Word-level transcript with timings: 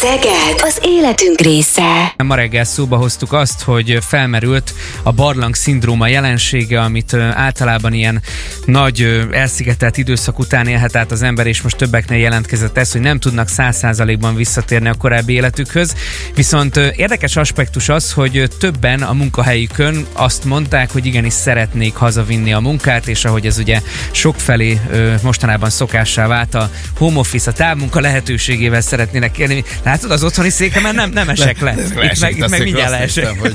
Szeged 0.00 0.60
az 0.62 0.78
életünk 0.82 1.40
része. 1.40 2.14
Ma 2.16 2.34
reggel 2.34 2.64
szóba 2.64 2.96
hoztuk 2.96 3.32
azt, 3.32 3.62
hogy 3.62 3.98
felmerült 4.00 4.74
a 5.02 5.12
barlang 5.12 5.54
szindróma 5.54 6.06
jelensége, 6.06 6.80
amit 6.80 7.14
általában 7.14 7.92
ilyen 7.92 8.22
nagy 8.64 9.26
elszigetelt 9.32 9.96
időszak 9.96 10.38
után 10.38 10.66
élhet 10.66 10.96
át 10.96 11.10
az 11.10 11.22
ember, 11.22 11.46
és 11.46 11.62
most 11.62 11.76
többeknél 11.76 12.18
jelentkezett 12.18 12.78
ez, 12.78 12.92
hogy 12.92 13.00
nem 13.00 13.18
tudnak 13.18 13.48
száz 13.48 13.76
százalékban 13.76 14.34
visszatérni 14.34 14.88
a 14.88 14.94
korábbi 14.94 15.32
életükhöz. 15.32 15.94
Viszont 16.34 16.76
érdekes 16.76 17.36
aspektus 17.36 17.88
az, 17.88 18.12
hogy 18.12 18.48
többen 18.58 19.02
a 19.02 19.12
munkahelyükön 19.12 20.06
azt 20.12 20.44
mondták, 20.44 20.92
hogy 20.92 21.06
igenis 21.06 21.32
szeretnék 21.32 21.94
hazavinni 21.94 22.52
a 22.52 22.60
munkát, 22.60 23.06
és 23.06 23.24
ahogy 23.24 23.46
ez 23.46 23.58
ugye 23.58 23.80
sokfelé 24.10 24.80
mostanában 25.22 25.70
szokássá 25.70 26.26
vált 26.26 26.54
a 26.54 26.70
home 26.98 27.18
office, 27.18 27.50
a 27.50 27.54
távmunka 27.54 28.00
lehetőségével 28.00 28.80
szeretnének 28.80 29.30
kérni. 29.32 29.64
Látod, 29.90 30.10
az 30.10 30.22
otthoni 30.24 30.50
székemen 30.50 30.94
nem, 30.94 31.10
nem 31.10 31.28
esek 31.28 31.60
le. 31.60 31.74
le. 31.74 31.82
Itt 31.82 32.20
meg, 32.20 32.36
itt 32.36 32.48
meg 32.48 32.62
mindjárt 32.62 32.90
leesek. 32.90 33.38
Hogy 33.38 33.54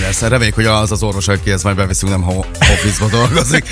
lesz. 0.00 0.20
Reméljük, 0.20 0.54
hogy 0.54 0.64
az 0.64 0.92
az 0.92 1.02
orvos, 1.02 1.28
akihez 1.28 1.62
majd 1.62 1.76
beviszünk, 1.76 2.12
nem 2.12 2.28
office 2.58 3.06
dolgozik. 3.10 3.64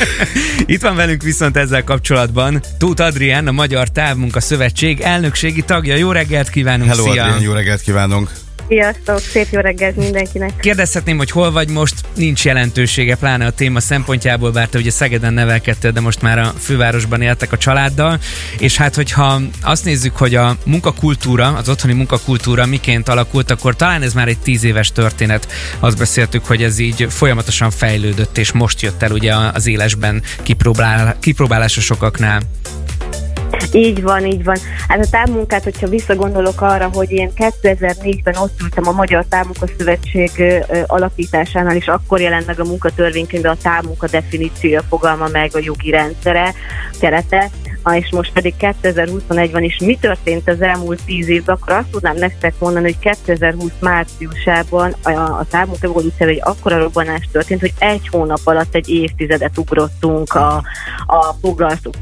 Itt 0.66 0.82
van 0.82 0.96
velünk 0.96 1.22
viszont 1.22 1.56
ezzel 1.56 1.84
kapcsolatban 1.84 2.62
Tóth 2.78 3.02
Adrián, 3.02 3.46
a 3.46 3.52
Magyar 3.52 3.88
Távmunka 3.88 4.40
Szövetség 4.40 5.00
elnökségi 5.00 5.62
tagja. 5.62 5.96
Jó 5.96 6.12
reggelt 6.12 6.50
kívánunk, 6.50 6.90
Hello, 6.90 7.02
szia! 7.02 7.22
Adrián, 7.22 7.40
jó 7.40 7.52
reggelt 7.52 7.80
kívánunk! 7.80 8.41
Sziasztok, 8.72 9.18
szép 9.18 9.46
jó 9.50 9.60
reggelt 9.60 9.96
mindenkinek. 9.96 10.56
Kérdezhetném, 10.56 11.16
hogy 11.16 11.30
hol 11.30 11.50
vagy 11.50 11.70
most, 11.70 11.94
nincs 12.16 12.44
jelentősége, 12.44 13.16
pláne 13.16 13.46
a 13.46 13.50
téma 13.50 13.80
szempontjából, 13.80 14.50
bár 14.50 14.68
te 14.68 14.78
ugye 14.78 14.90
Szegeden 14.90 15.32
nevelkedtél, 15.32 15.90
de 15.90 16.00
most 16.00 16.22
már 16.22 16.38
a 16.38 16.52
fővárosban 16.58 17.22
éltek 17.22 17.52
a 17.52 17.56
családdal, 17.58 18.18
és 18.58 18.76
hát 18.76 18.94
hogyha 18.94 19.40
azt 19.62 19.84
nézzük, 19.84 20.16
hogy 20.16 20.34
a 20.34 20.56
munkakultúra, 20.64 21.46
az 21.46 21.68
otthoni 21.68 21.92
munkakultúra 21.92 22.66
miként 22.66 23.08
alakult, 23.08 23.50
akkor 23.50 23.76
talán 23.76 24.02
ez 24.02 24.14
már 24.14 24.28
egy 24.28 24.38
tíz 24.38 24.64
éves 24.64 24.92
történet. 24.92 25.52
Azt 25.78 25.98
beszéltük, 25.98 26.44
hogy 26.44 26.62
ez 26.62 26.78
így 26.78 27.06
folyamatosan 27.08 27.70
fejlődött, 27.70 28.38
és 28.38 28.52
most 28.52 28.82
jött 28.82 29.02
el 29.02 29.10
ugye 29.10 29.34
az 29.34 29.66
élesben 29.66 30.22
kipróbál, 30.42 31.16
kipróbálása 31.20 31.80
sokaknál. 31.80 32.42
Így 33.72 34.02
van, 34.02 34.26
így 34.26 34.44
van. 34.44 34.56
Hát 34.88 35.00
a 35.00 35.10
távmunkát, 35.10 35.62
hogyha 35.62 35.88
visszagondolok 35.88 36.60
arra, 36.60 36.90
hogy 36.92 37.10
én 37.10 37.30
2004-ben 37.36 38.36
ott 38.36 38.60
ültem 38.62 38.88
a 38.88 38.92
Magyar 38.92 39.24
Távmunka 39.28 39.66
Szövetség 39.78 40.30
alapításánál, 40.86 41.76
és 41.76 41.86
akkor 41.86 42.20
jelent 42.20 42.46
meg 42.46 42.60
a 42.60 42.64
munkatörvénykönyvben 42.64 43.52
a 43.52 43.62
távmunka 43.62 44.06
definíciója, 44.06 44.82
fogalma 44.88 45.28
meg 45.32 45.50
a 45.54 45.60
jogi 45.62 45.90
rendszere, 45.90 46.54
kerete, 47.00 47.50
és 47.90 48.10
most 48.10 48.32
pedig 48.32 48.54
2021 48.56 49.52
van, 49.52 49.62
és 49.62 49.78
mi 49.78 49.98
történt 50.00 50.48
az 50.48 50.60
elmúlt 50.60 51.04
tíz 51.04 51.28
évben, 51.28 51.54
akkor 51.54 51.72
azt 51.72 51.90
tudnám 51.90 52.16
nektek 52.16 52.54
mondani, 52.58 52.84
hogy 52.84 53.14
2020 53.26 53.70
márciusában 53.80 54.94
a, 55.02 55.10
a 55.10 55.46
távmunka 55.50 55.86
evolúcióval 55.86 56.34
egy 56.34 56.40
akkora 56.44 56.78
robbanás 56.78 57.28
történt, 57.32 57.60
hogy 57.60 57.72
egy 57.78 58.08
hónap 58.08 58.40
alatt 58.44 58.74
egy 58.74 58.88
évtizedet 58.88 59.58
ugrottunk 59.58 60.34
a, 60.34 60.62
a 61.06 61.34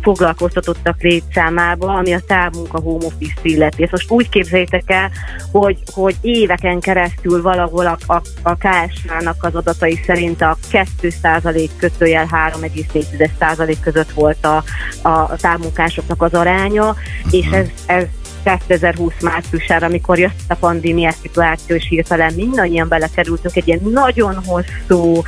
foglalkoztatottak 0.02 1.02
létszámába, 1.02 1.94
ami 1.94 2.12
a 2.12 2.20
távmunka 2.26 2.80
home 2.80 3.04
office 3.04 3.40
illeti. 3.42 3.82
Ezt 3.82 3.92
most 3.92 4.10
úgy 4.10 4.28
képzeljétek 4.28 4.82
el, 4.86 5.10
hogy, 5.52 5.78
hogy 5.92 6.16
éveken 6.20 6.80
keresztül 6.80 7.42
valahol 7.42 7.86
a, 7.86 7.98
a, 8.06 8.22
a 8.42 8.54
KSH-nak 8.54 9.36
az 9.40 9.54
adatai 9.54 10.00
szerint 10.06 10.42
a 10.42 10.56
2% 10.72 11.70
kötőjel 11.76 12.28
3,4% 12.52 13.76
között 13.80 14.10
volt 14.10 14.44
a, 14.44 14.64
a, 15.02 15.08
a 15.08 15.36
távmunkásoknak 15.70 16.22
az 16.22 16.34
aránya, 16.34 16.88
uh-huh. 16.88 17.34
és 17.34 17.46
ez, 17.46 17.66
ez 17.86 18.04
2020 18.42 19.12
márciusára, 19.22 19.86
amikor 19.86 20.18
jött 20.18 20.40
a 20.48 20.54
pandémiás 20.54 21.14
szituáció, 21.22 21.76
és 21.76 21.86
hirtelen 21.88 22.34
mindannyian 22.34 22.88
belekerültünk 22.88 23.56
egy 23.56 23.68
ilyen 23.68 23.80
nagyon 23.92 24.42
hosszú 24.44 25.22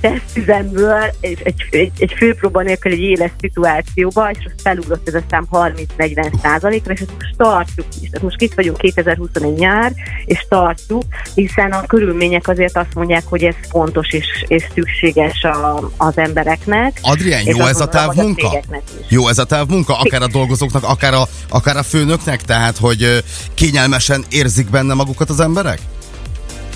tesztüzemből, 0.00 1.02
egy, 1.20 1.40
egy, 1.44 1.54
egy, 1.70 1.92
egy 1.98 2.14
főpróba 2.16 2.62
nélkül 2.62 2.92
egy 2.92 3.00
éles 3.00 3.30
szituációba, 3.40 4.30
és 4.30 4.38
azt 4.44 4.60
felugrott 4.62 5.08
ez 5.08 5.14
a 5.14 5.20
szám 5.30 5.46
30-40 5.50 6.40
százalékra, 6.42 6.92
és 6.92 7.00
ezt 7.00 7.12
most 7.18 7.36
tartjuk 7.36 7.86
is. 8.02 8.08
Tehát 8.10 8.22
most 8.22 8.40
itt 8.40 8.54
vagyunk 8.54 8.76
2021 8.76 9.58
nyár, 9.58 9.92
és 10.24 10.46
tartjuk, 10.48 11.02
hiszen 11.34 11.72
a 11.72 11.86
körülmények 11.86 12.48
azért 12.48 12.76
azt 12.76 12.94
mondják, 12.94 13.22
hogy 13.26 13.42
ez 13.42 13.54
fontos 13.68 14.12
és, 14.12 14.44
és 14.46 14.64
szükséges 14.74 15.42
a, 15.42 15.90
az 15.96 16.18
embereknek. 16.18 16.98
Adrián, 17.02 17.42
jó 17.44 17.66
ez 17.66 17.80
a 17.80 17.88
távmunka? 17.88 18.60
Jó 19.08 19.28
ez 19.28 19.38
a 19.38 19.44
távmunka? 19.44 19.98
Akár 19.98 20.22
a 20.22 20.26
dolgozóknak, 20.26 20.82
akár 20.82 21.14
a, 21.14 21.28
akár 21.48 21.76
a 21.76 21.82
főnök 21.82 22.23
önöknek? 22.26 22.42
Tehát, 22.42 22.76
hogy 22.78 23.24
kényelmesen 23.54 24.24
érzik 24.28 24.70
benne 24.70 24.94
magukat 24.94 25.30
az 25.30 25.40
emberek? 25.40 25.80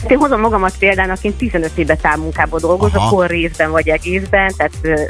Én 0.06 0.19
hozom 0.19 0.41
magamat 0.41 0.78
példának, 0.78 1.25
én 1.25 1.36
15 1.36 1.70
éve 1.75 1.97
távmunkában 1.97 2.60
dolgozok, 2.60 2.97
Aha. 2.97 3.09
hol 3.09 3.26
részben 3.26 3.70
vagy 3.70 3.88
egészben, 3.88 4.53
tehát 4.56 5.00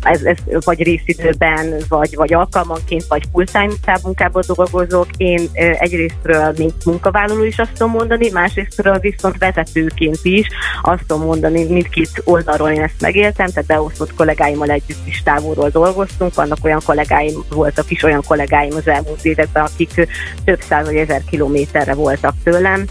ez, 0.00 0.24
ez 0.24 0.64
vagy 0.64 0.82
részidőben, 0.82 1.74
vagy, 1.88 2.14
vagy 2.14 2.32
alkalmanként, 2.34 3.04
vagy 3.08 3.22
full-time 3.32 3.72
távmunkában 3.84 4.42
dolgozok. 4.46 5.06
Én 5.16 5.48
egyrésztről, 5.52 6.52
mint 6.56 6.84
munkavállaló 6.84 7.44
is 7.44 7.58
azt 7.58 7.72
tudom 7.72 7.92
mondani, 7.92 8.30
másrésztről 8.30 8.98
viszont 8.98 9.38
vezetőként 9.38 10.18
is 10.22 10.46
azt 10.82 11.02
tudom 11.06 11.24
mondani, 11.24 11.64
mindkét 11.64 12.22
oldalról 12.24 12.70
én 12.70 12.82
ezt 12.82 13.00
megéltem, 13.00 13.46
tehát 13.46 13.66
beosztott 13.66 14.14
kollégáimmal 14.14 14.70
együtt 14.70 15.06
is 15.06 15.22
távolról 15.22 15.68
dolgoztunk, 15.68 16.34
vannak 16.34 16.58
olyan 16.62 16.80
kollégáim, 16.84 17.44
voltak 17.48 17.90
is 17.90 18.02
olyan 18.02 18.22
kollégáim 18.26 18.72
az 18.76 18.88
elmúlt 18.88 19.24
években, 19.24 19.64
akik 19.64 20.08
több 20.44 20.60
száz 20.68 20.86
vagy 20.86 20.96
ezer 20.96 21.22
kilométerre 21.30 21.94
voltak 21.94 22.34
tőlem. 22.44 22.84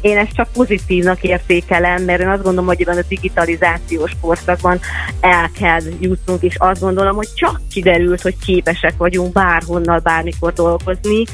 Én 0.00 0.18
ezt 0.22 0.34
csak 0.34 0.48
pozitívnak 0.52 1.22
értékelem, 1.22 2.02
mert 2.02 2.20
én 2.20 2.28
azt 2.28 2.42
gondolom, 2.42 2.66
hogy 2.66 2.82
ebben 2.82 2.98
a 2.98 3.04
digitalizációs 3.08 4.10
korszakban 4.20 4.80
el 5.20 5.50
kell 5.58 5.80
jutnunk, 6.00 6.42
és 6.42 6.54
azt 6.58 6.80
gondolom, 6.80 7.16
hogy 7.16 7.28
csak 7.34 7.60
kiderült, 7.70 8.20
hogy 8.20 8.34
képesek 8.44 8.94
vagyunk 8.96 9.32
bárhonnal, 9.32 9.98
bármikor 9.98 10.52
dolgozni. 10.52 11.24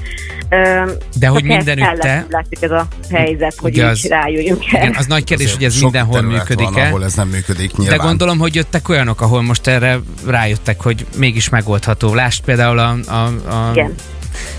De 1.19 1.27
hogy 1.27 1.45
mindenütt 1.45 1.99
te... 1.99 2.27
Látszik 2.31 2.63
ez 2.63 2.71
a 2.71 2.87
helyzet, 3.11 3.55
hogy 3.57 3.77
így 3.77 3.81
az, 3.81 4.05
rájöjjünk 4.05 4.73
el. 4.73 4.83
Igen, 4.83 4.95
az 4.99 5.07
nagy 5.07 5.25
kérdés, 5.25 5.55
hogy 5.55 5.65
ez 5.65 5.81
mindenhol 5.81 6.23
működik 6.23 6.69
van, 6.69 6.87
ahol 6.87 7.05
ez 7.05 7.15
nem 7.15 7.29
működik 7.29 7.77
nyilván. 7.77 7.99
De 7.99 8.05
gondolom, 8.05 8.39
hogy 8.39 8.55
jöttek 8.55 8.89
olyanok, 8.89 9.21
ahol 9.21 9.43
most 9.43 9.67
erre 9.67 9.99
rájöttek, 10.27 10.83
hogy 10.83 11.07
mégis 11.17 11.49
megoldható. 11.49 12.15
Lásd 12.15 12.45
például 12.45 12.79
a, 12.79 12.97
a, 13.07 13.27
a 13.51 13.71
Igen 13.73 13.95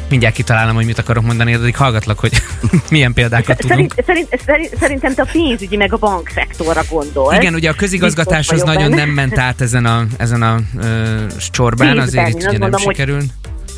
mindjárt 0.09 0.35
kitalálom, 0.35 0.75
hogy 0.75 0.85
mit 0.85 0.99
akarok 0.99 1.23
mondani, 1.23 1.57
de 1.57 1.71
hallgatlak, 1.73 2.19
hogy 2.19 2.31
milyen 2.91 3.13
példákat 3.13 3.57
tudunk. 3.57 3.93
Szerint, 4.05 4.41
szerint, 4.45 4.75
szerintem 4.79 5.13
te 5.13 5.21
a 5.21 5.27
pénzügyi 5.31 5.75
meg 5.75 5.93
a 5.93 5.97
bankszektorra 5.97 6.81
gondol. 6.89 7.33
Igen, 7.33 7.53
ugye 7.53 7.69
a 7.69 7.73
közigazgatás 7.73 8.49
az 8.49 8.63
nagyon 8.63 8.89
benne. 8.89 9.05
nem 9.05 9.09
ment 9.09 9.37
át 9.37 9.61
ezen 9.61 9.85
a, 9.85 10.05
ezen 10.17 10.41
a 10.41 10.59
uh, 10.75 11.27
csorbán, 11.51 11.99
azért 11.99 12.27
itt 12.27 12.47
ugye 12.47 12.57
nem 12.57 12.77
sikerül. 12.77 13.15
Hogy 13.15 13.27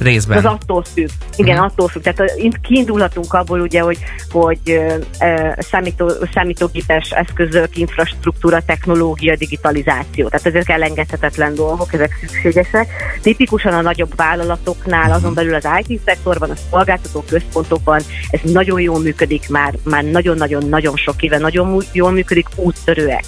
Részben. 0.01 0.37
Az 0.37 0.45
attól 0.45 0.83
függ. 0.83 1.09
Igen, 1.35 1.55
uh-huh. 1.55 1.71
attól 1.71 1.87
függ. 1.87 2.01
Tehát 2.01 2.33
kiindulhatunk 2.61 3.33
abból 3.33 3.59
ugye, 3.59 3.81
hogy, 3.81 3.97
hogy 4.31 4.81
számító, 5.57 6.11
számítógépes 6.33 7.09
eszközök, 7.09 7.77
infrastruktúra, 7.77 8.61
technológia, 8.65 9.35
digitalizáció. 9.35 10.27
Tehát 10.27 10.45
ezek 10.45 10.69
elengedhetetlen 10.69 11.55
dolgok, 11.55 11.93
ezek 11.93 12.11
szükségesek. 12.19 12.87
Tipikusan 13.21 13.73
a 13.73 13.81
nagyobb 13.81 14.15
vállalatoknál, 14.15 14.99
uh-huh. 14.99 15.15
azon 15.15 15.33
belül 15.33 15.53
az 15.53 15.67
IT-szektorban, 15.87 16.49
a 16.49 16.55
szolgáltató 16.69 17.23
központokban 17.29 18.01
ez 18.29 18.39
nagyon 18.43 18.81
jól 18.81 18.99
működik 18.99 19.49
már, 19.49 19.73
már 19.83 20.03
nagyon-nagyon-nagyon 20.03 20.95
sok 20.95 21.21
éve, 21.21 21.37
nagyon 21.37 21.83
jól 21.91 22.11
működik, 22.11 22.47
úttörőek. 22.55 23.23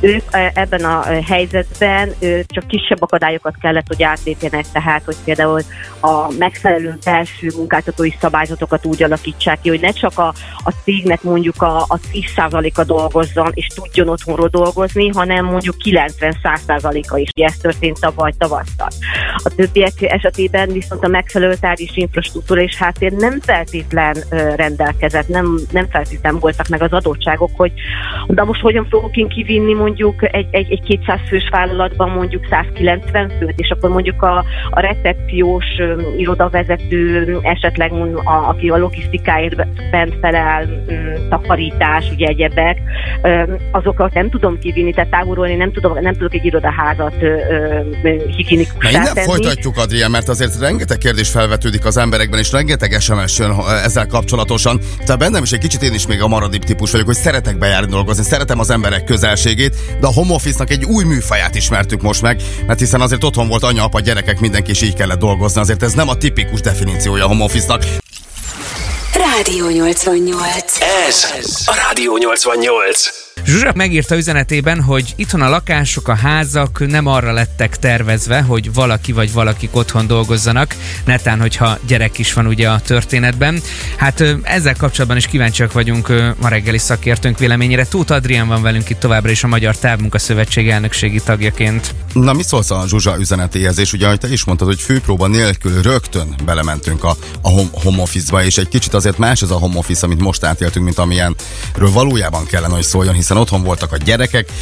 Ők 0.00 0.22
ebben 0.54 0.84
a 0.84 1.02
helyzetben 1.26 2.14
csak 2.46 2.66
kisebb 2.66 3.02
akadályokat 3.02 3.54
kellett, 3.60 3.86
hogy 3.86 4.02
átlépjenek, 4.02 4.64
tehát, 4.72 5.02
hogy 5.04 5.16
például 5.24 5.60
a 6.00 6.32
megfelelő 6.38 6.96
felső 7.00 7.50
munkáltatói 7.56 8.10
szabályzatokat 8.20 8.86
úgy 8.86 9.02
alakítsák 9.02 9.60
ki, 9.60 9.68
hogy 9.68 9.80
ne 9.80 9.90
csak 9.90 10.18
a, 10.18 10.34
a 10.64 10.72
cégnek 10.84 11.22
mondjuk 11.22 11.62
a, 11.62 11.78
a 11.78 11.98
10%-a 12.12 12.84
dolgozzon 12.84 13.50
és 13.54 13.66
tudjon 13.66 14.08
otthonról 14.08 14.48
dolgozni, 14.48 15.08
hanem 15.08 15.44
mondjuk 15.44 15.74
90-100%-a 15.84 17.16
is. 17.16 17.28
Ez 17.34 17.56
történt 17.56 18.00
tavaly 18.00 18.32
tavasztal. 18.38 18.88
A 19.36 19.52
többiek 19.56 19.92
esetében 20.02 20.72
viszont 20.72 21.04
a 21.04 21.08
megfelelő 21.08 21.54
tárgyi 21.54 21.90
infrastruktúra 21.94 22.60
és 22.60 22.76
háttér 22.76 23.12
nem 23.12 23.40
feltétlen 23.40 24.16
rendelkezett, 24.56 25.28
nem, 25.28 25.58
nem 25.70 25.88
feltétlen 25.90 26.38
voltak 26.38 26.68
meg 26.68 26.82
az 26.82 26.92
adottságok, 26.92 27.50
hogy 27.56 27.72
de 28.26 28.44
most 28.44 28.60
hogyan 28.60 28.86
fogok 28.90 29.16
én 29.16 29.28
kivinni 29.28 29.73
mondjuk 29.74 30.34
egy, 30.34 30.46
egy, 30.50 30.72
egy 30.72 30.82
200 30.82 31.18
fős 31.28 31.48
vállalatban 31.50 32.10
mondjuk 32.10 32.46
190 32.50 33.32
főt, 33.38 33.54
és 33.60 33.70
akkor 33.70 33.90
mondjuk 33.90 34.22
a, 34.22 34.44
a 34.70 34.80
recepciós 34.80 35.64
irodavezető, 36.16 37.38
esetleg 37.42 37.92
a, 38.24 38.48
aki 38.48 38.68
a 38.68 38.76
logisztikáért 38.76 39.54
bent 39.90 40.14
felel, 40.20 40.84
takarítás, 41.28 42.10
ugye 42.10 42.26
egyebek, 42.26 42.78
azokat 43.70 44.14
nem 44.14 44.30
tudom 44.30 44.58
kivinni, 44.58 44.92
tehát 44.92 45.10
távolról 45.10 45.46
én 45.46 45.56
nem, 45.56 45.72
tudom, 45.72 45.98
nem 46.00 46.12
tudok 46.12 46.34
egy 46.34 46.44
irodaházat 46.44 47.14
higiénikussá 48.36 48.90
tenni. 48.90 49.14
Nem 49.14 49.24
folytatjuk, 49.24 49.76
Adrián, 49.76 50.10
mert 50.10 50.28
azért 50.28 50.60
rengeteg 50.60 50.98
kérdés 50.98 51.30
felvetődik 51.30 51.84
az 51.84 51.96
emberekben, 51.96 52.38
és 52.38 52.52
rengeteg 52.52 53.00
SMS 53.00 53.38
jön 53.38 53.52
ezzel 53.84 54.06
kapcsolatosan. 54.06 54.80
Tehát 55.04 55.18
bennem 55.18 55.42
is 55.42 55.52
egy 55.52 55.58
kicsit 55.58 55.82
én 55.82 55.94
is 55.94 56.06
még 56.06 56.22
a 56.22 56.28
maradib 56.28 56.64
típus 56.64 56.90
vagyok, 56.90 57.06
hogy 57.06 57.14
szeretek 57.14 57.58
bejárni 57.58 57.90
dolgozni, 57.90 58.22
szeretem 58.24 58.58
az 58.58 58.70
emberek 58.70 59.04
közelségét, 59.04 59.63
de 60.00 60.06
a 60.06 60.12
home 60.12 60.34
office-nak 60.34 60.70
egy 60.70 60.84
új 60.84 61.04
műfaját 61.04 61.54
ismertük 61.54 62.02
most 62.02 62.22
meg, 62.22 62.42
mert 62.66 62.78
hiszen 62.78 63.00
azért 63.00 63.24
otthon 63.24 63.48
volt 63.48 63.62
anya, 63.62 63.84
apa, 63.84 64.00
gyerekek, 64.00 64.40
mindenki 64.40 64.70
is 64.70 64.82
így 64.82 64.94
kellett 64.94 65.18
dolgozni, 65.18 65.60
azért 65.60 65.82
ez 65.82 65.92
nem 65.92 66.08
a 66.08 66.14
tipikus 66.14 66.60
definíciója 66.60 67.24
a 67.24 67.28
home 67.28 67.44
office-nak. 67.44 67.82
Rádió 69.14 69.68
88. 69.68 70.80
Ez 70.80 71.26
a 71.66 71.74
Rádió 71.74 72.16
88. 72.16 73.23
Zsuzsa 73.46 73.72
megírta 73.74 74.16
üzenetében, 74.16 74.82
hogy 74.82 75.12
itthon 75.16 75.42
a 75.42 75.48
lakások, 75.48 76.08
a 76.08 76.14
házak 76.14 76.86
nem 76.86 77.06
arra 77.06 77.32
lettek 77.32 77.76
tervezve, 77.76 78.40
hogy 78.40 78.72
valaki 78.72 79.12
vagy 79.12 79.32
valakik 79.32 79.76
otthon 79.76 80.06
dolgozzanak, 80.06 80.76
netán, 81.04 81.40
hogyha 81.40 81.78
gyerek 81.86 82.18
is 82.18 82.32
van 82.32 82.46
ugye 82.46 82.68
a 82.70 82.80
történetben. 82.80 83.60
Hát 83.96 84.24
ezzel 84.42 84.74
kapcsolatban 84.76 85.16
is 85.16 85.26
kíváncsiak 85.26 85.72
vagyunk 85.72 86.08
a 86.40 86.48
reggeli 86.48 86.78
szakértőnk 86.78 87.38
véleményére. 87.38 87.86
Tóth 87.86 88.12
Adrián 88.12 88.48
van 88.48 88.62
velünk 88.62 88.90
itt 88.90 88.98
továbbra 88.98 89.30
is 89.30 89.44
a 89.44 89.46
Magyar 89.46 89.76
Távmunka 89.76 90.18
Szövetség 90.18 90.68
elnökségi 90.68 91.20
tagjaként. 91.20 91.94
Na, 92.12 92.32
mi 92.32 92.42
szólsz 92.42 92.70
a 92.70 92.84
Zsuzsa 92.86 93.16
üzenetéhez, 93.18 93.78
és 93.78 93.92
ugye, 93.92 94.06
ahogy 94.06 94.18
te 94.18 94.28
is 94.28 94.44
mondtad, 94.44 94.68
hogy 94.68 94.80
főpróba 94.80 95.26
nélkül 95.26 95.82
rögtön 95.82 96.34
belementünk 96.44 97.04
a, 97.04 97.16
a 97.42 97.48
home 97.72 98.02
office-ba, 98.02 98.44
és 98.44 98.56
egy 98.56 98.68
kicsit 98.68 98.94
azért 98.94 99.18
más 99.18 99.42
ez 99.42 99.50
a 99.50 99.58
home 99.58 99.76
office, 99.76 100.06
amit 100.06 100.20
most 100.20 100.44
átéltünk, 100.44 100.84
mint 100.84 100.98
amilyenről 100.98 101.90
valójában 101.92 102.46
kellene, 102.46 102.74
hogy 102.74 102.82
szóljon, 102.82 103.14
hiszen 103.14 103.33
otthon 103.36 103.62
voltak 103.62 103.92
a 103.92 103.96
gyerekek, 103.96 104.52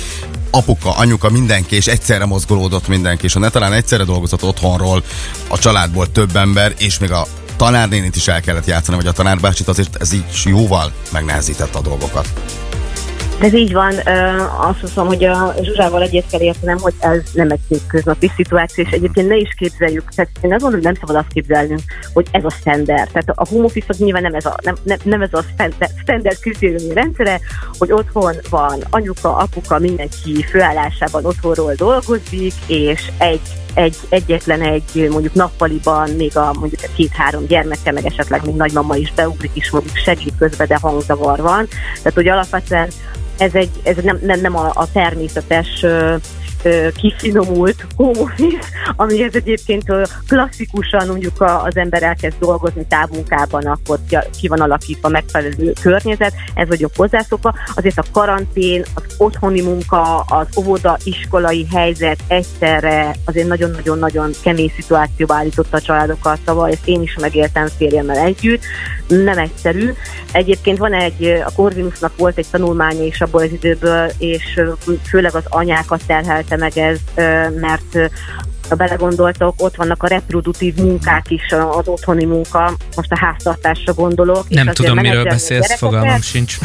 apuka, 0.50 0.96
anyuka, 0.96 1.30
mindenki, 1.30 1.76
és 1.76 1.86
egyszerre 1.86 2.24
mozgolódott 2.24 2.88
mindenki, 2.88 3.24
és 3.24 3.32
ha 3.32 3.38
ne 3.38 3.48
talán 3.48 3.72
egyszerre 3.72 4.04
dolgozott 4.04 4.44
otthonról, 4.44 5.02
a 5.48 5.58
családból 5.58 6.12
több 6.12 6.36
ember, 6.36 6.74
és 6.78 6.98
még 6.98 7.10
a 7.10 7.26
tanárnénit 7.56 8.16
is 8.16 8.28
el 8.28 8.40
kellett 8.40 8.66
játszani, 8.66 8.96
vagy 8.96 9.06
a 9.06 9.12
tanárbácsit, 9.12 9.68
azért 9.68 9.96
ez 9.96 10.12
így 10.12 10.24
jóval 10.44 10.92
megnehezítette 11.10 11.78
a 11.78 11.82
dolgokat. 11.82 12.28
Ez 13.42 13.54
így 13.54 13.72
van, 13.72 13.94
azt 14.60 14.80
hiszem, 14.80 15.06
hogy 15.06 15.24
a 15.24 15.54
Zsuzsával 15.62 16.02
egyet 16.02 16.24
kell 16.30 16.40
értenem, 16.40 16.78
hogy 16.78 16.94
ez 16.98 17.20
nem 17.32 17.50
egy 17.50 17.80
köznapi 17.88 18.30
szituáció, 18.36 18.84
és 18.84 18.90
egyébként 18.90 19.28
ne 19.28 19.36
is 19.36 19.54
képzeljük, 19.58 20.08
tehát 20.14 20.30
én 20.40 20.52
azt 20.52 20.62
mondom, 20.62 20.80
hogy 20.80 20.92
nem 20.92 20.94
szabad 20.94 21.16
azt 21.16 21.32
képzelnünk, 21.32 21.80
hogy 22.12 22.26
ez 22.30 22.44
a 22.44 22.50
standard. 22.50 23.10
Tehát 23.12 23.28
a 23.34 23.46
home 23.48 23.64
office 23.64 23.94
nyilván 23.98 24.22
nem 24.22 24.34
ez 24.34 24.44
a, 24.44 24.56
nem, 24.62 24.74
nem, 24.82 24.98
nem 25.04 25.22
ez 25.22 25.32
a 25.32 25.42
standard, 25.52 25.92
standard 26.02 26.38
kritériumi 26.38 26.94
rendszere, 26.94 27.40
hogy 27.78 27.92
otthon 27.92 28.34
van 28.50 28.78
anyuka, 28.90 29.36
apuka, 29.36 29.78
mindenki 29.78 30.42
főállásában 30.50 31.24
otthonról 31.24 31.74
dolgozik, 31.74 32.54
és 32.66 33.10
egy 33.18 33.40
egy, 33.74 33.96
egyetlen 34.08 34.60
egy 34.60 35.08
mondjuk 35.10 35.34
nappaliban 35.34 36.10
még 36.10 36.36
a 36.36 36.52
mondjuk 36.58 36.80
a 36.84 36.92
két-három 36.96 37.46
gyermeke, 37.46 37.92
meg 37.92 38.06
esetleg 38.06 38.44
még 38.44 38.54
nagymama 38.54 38.96
is 38.96 39.12
beugrik 39.12 39.50
is 39.54 39.70
mondjuk 39.70 39.96
segít 39.96 40.34
közben, 40.38 40.66
de 40.66 40.78
hangzavar 40.80 41.40
van. 41.40 41.68
Tehát, 41.96 42.14
hogy 42.14 42.28
alapvetően 42.28 42.88
ez, 43.38 43.54
egy, 43.54 43.70
ez 43.82 43.96
nem, 43.96 44.18
nem, 44.22 44.40
nem 44.40 44.56
a, 44.56 44.70
a 44.74 44.90
természetes 44.92 45.84
kifinomult 46.96 47.86
home 47.96 48.20
office, 48.20 48.68
amihez 48.96 49.34
egyébként 49.34 49.84
klasszikusan 50.28 51.06
mondjuk 51.06 51.40
az 51.40 51.76
ember 51.76 52.02
elkezd 52.02 52.36
dolgozni 52.38 52.86
távmunkában, 52.88 53.66
akkor 53.66 53.98
ki 54.40 54.48
van 54.48 54.60
alakítva 54.60 55.08
megfelelő 55.08 55.72
környezet, 55.80 56.34
ez 56.54 56.68
vagyok 56.68 56.90
hozzászokva. 56.96 57.54
Azért 57.74 57.98
a 57.98 58.04
karantén, 58.12 58.84
az 58.94 59.02
otthoni 59.18 59.60
munka, 59.60 60.20
az 60.20 60.46
óvoda, 60.56 60.98
iskolai 61.04 61.66
helyzet 61.72 62.18
egyszerre 62.26 63.14
azért 63.24 63.48
nagyon-nagyon-nagyon 63.48 64.30
kemény 64.42 64.72
szituációba 64.76 65.34
állította 65.34 65.76
a 65.76 65.80
családokat, 65.80 66.38
tavaly 66.44 66.70
ezt 66.70 66.88
én 66.88 67.02
is 67.02 67.16
megéltem 67.20 67.66
férjemmel 67.66 68.18
együtt, 68.18 68.62
nem 69.08 69.38
egyszerű. 69.38 69.92
Egyébként 70.32 70.78
van 70.78 70.92
egy, 70.92 71.24
a 71.24 71.52
Corvinusnak 71.56 72.12
volt 72.16 72.38
egy 72.38 72.46
tanulmánya 72.50 73.04
is 73.04 73.20
abból 73.20 73.42
az 73.42 73.52
időből, 73.52 74.10
és 74.18 74.60
főleg 75.08 75.34
az 75.34 75.44
anyákat 75.48 76.02
terhelte 76.52 76.56
meg 76.56 76.78
ez, 76.78 76.98
mert 77.60 78.10
ha 78.68 78.74
belegondoltok, 78.74 79.54
ott 79.56 79.76
vannak 79.76 80.02
a 80.02 80.06
reproduktív 80.06 80.74
munkák 80.74 81.30
is, 81.30 81.52
az 81.52 81.88
otthoni 81.88 82.24
munka, 82.24 82.76
most 82.96 83.12
a 83.12 83.18
háztartásra 83.18 83.92
gondolok. 83.92 84.48
Nem 84.48 84.66
tudom, 84.66 84.98
miről 84.98 85.24
beszélsz, 85.24 85.76
fogalmam 85.78 86.20
sincs. 86.20 86.58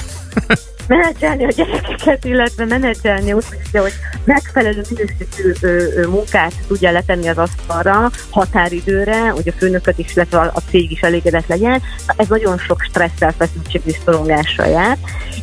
menedzselni 0.88 1.46
a 1.46 1.50
gyerekeket, 1.56 2.26
illetve 2.26 2.66
menedzselni 2.66 3.34
úgy, 3.34 3.46
hogy 3.72 3.94
megfelelő 4.24 4.82
minőségű 4.90 6.06
munkát 6.10 6.54
tudja 6.68 6.92
letenni 6.92 7.28
az 7.28 7.38
asztalra 7.38 8.12
határidőre, 8.30 9.30
hogy 9.30 9.48
a 9.48 9.58
főnököt 9.58 9.98
is, 9.98 10.16
illetve 10.16 10.40
a 10.40 10.62
cég 10.70 10.92
is 10.92 11.00
elégedett 11.00 11.48
legyen. 11.48 11.82
Ez 12.16 12.28
nagyon 12.28 12.58
sok 12.58 12.82
stresszel, 12.82 13.34
feszültség 13.38 13.82
és 13.86 13.96
szorongással 14.06 14.68
jár. 14.68 14.98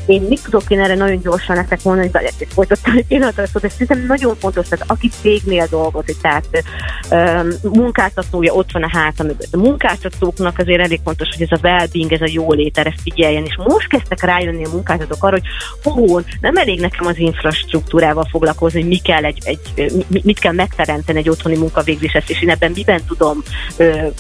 Én 0.07 0.23
mit 0.23 0.43
tudok 0.43 0.71
én 0.71 0.81
erre 0.81 0.95
nagyon 0.95 1.21
gyorsan 1.21 1.57
nektek 1.57 1.83
mondani, 1.83 2.11
hogy 2.13 2.47
folytattam 2.49 2.97
egy 2.97 3.07
pillanatra, 3.07 3.47
szóval 3.47 3.63
ez 3.63 3.73
szerintem 3.73 4.07
nagyon 4.07 4.37
fontos, 4.37 4.69
tehát 4.69 4.85
aki 4.89 5.11
cégnél 5.21 5.67
dolgozik, 5.71 6.21
tehát 6.21 6.65
um, 7.11 7.73
munkáltatója 7.73 8.53
ott 8.53 8.73
van 8.73 8.83
a 8.83 8.91
háta 8.93 9.23
mögött. 9.23 9.55
A 9.55 9.57
munkáltatóknak 9.57 10.59
azért 10.59 10.81
elég 10.81 11.01
fontos, 11.05 11.29
hogy 11.37 11.49
ez 11.51 11.59
a 11.59 11.67
well-being, 11.67 12.13
ez 12.13 12.21
a 12.21 12.33
jólét, 12.33 12.79
erre 12.79 12.95
figyeljen, 13.03 13.45
és 13.45 13.57
most 13.57 13.89
kezdtek 13.89 14.23
rájönni 14.23 14.65
a 14.65 14.71
munkáltatók 14.73 15.25
arra, 15.25 15.34
hogy 15.35 15.93
hú, 15.93 16.21
nem 16.41 16.57
elég 16.57 16.81
nekem 16.81 17.07
az 17.07 17.19
infrastruktúrával 17.19 18.27
foglalkozni, 18.31 18.81
hogy 18.81 18.89
mi 18.89 18.99
kell 18.99 19.25
egy, 19.25 19.39
egy, 19.45 20.05
mit 20.23 20.39
kell 20.39 20.53
megteremteni 20.53 21.19
egy 21.19 21.29
otthoni 21.29 21.57
munkavégzéshez, 21.57 22.25
és 22.27 22.43
én 22.43 22.51
ebben 22.51 22.73
miben 22.75 23.01
tudom 23.07 23.43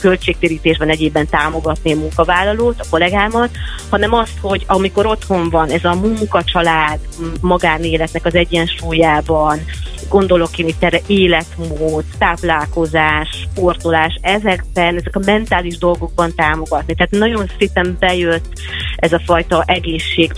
költségtérítésben 0.01 0.89
egyébben 0.89 1.29
támogatni 1.29 1.93
a 1.93 1.97
munkavállalót, 1.97 2.81
a 2.81 2.85
kollégámat, 2.91 3.51
hanem 3.91 4.13
azt, 4.13 4.39
hogy 4.41 4.65
amikor 4.67 5.07
otthon 5.07 5.51
van 5.51 5.71
ez 5.71 5.85
a 5.85 5.95
munkacsalád 5.95 6.99
magánéletnek 7.41 8.25
az 8.25 8.35
egyensúlyában, 8.35 9.61
gondolok 10.09 10.59
én 10.59 10.69
itt 10.69 10.83
erre 10.83 11.01
életmód, 11.07 12.05
táplálkozás, 12.19 13.29
sportolás, 13.51 14.19
ezekben, 14.23 14.97
ezek 14.97 15.17
a 15.17 15.21
mentális 15.25 15.79
dolgokban 15.79 16.35
támogatni. 16.35 16.95
Tehát 16.95 17.11
nagyon 17.11 17.51
szépen 17.59 17.97
bejött 17.99 18.53
ez 18.97 19.13
a 19.13 19.21
fajta 19.25 19.63
egészség, 19.67 20.33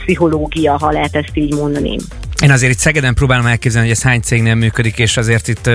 pszichológia, 0.67 0.77
ha 0.79 0.91
lehet 0.91 1.17
ezt 1.17 1.31
így 1.35 1.55
mondani. 1.55 1.97
Én 2.43 2.51
azért 2.51 2.73
itt 2.73 2.79
Szegeden 2.79 3.15
próbálom 3.15 3.47
elképzelni, 3.47 3.89
hogy 3.89 3.97
ez 3.97 4.03
hány 4.03 4.21
cégnél 4.21 4.55
működik, 4.55 4.99
és 4.99 5.17
azért 5.17 5.49
itt 5.49 5.71